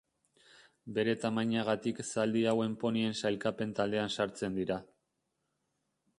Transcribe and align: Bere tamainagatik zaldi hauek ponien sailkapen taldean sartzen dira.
Bere 0.95 1.13
tamainagatik 1.25 2.01
zaldi 2.07 2.43
hauek 2.53 2.73
ponien 2.85 3.15
sailkapen 3.21 3.77
taldean 3.81 4.13
sartzen 4.19 4.59
dira. 4.63 4.81